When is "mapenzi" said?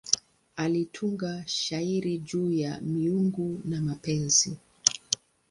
3.81-4.57